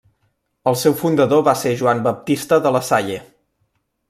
El 0.71 0.77
seu 0.83 0.95
fundador 1.01 1.43
va 1.49 1.55
ser 1.65 1.75
Joan 1.83 2.01
Baptista 2.09 2.63
de 2.65 2.73
la 2.79 2.83
Salle. 2.93 3.21